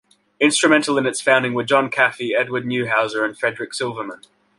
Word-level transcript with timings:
Instrumental 0.39 0.97
in 0.97 1.05
its 1.05 1.21
founding 1.21 1.53
were 1.53 1.63
John 1.63 1.91
Caffey, 1.91 2.33
Edward 2.35 2.65
Neuhauser, 2.65 3.23
and 3.23 3.37
Frederic 3.37 3.71
Silverman. 3.71 4.21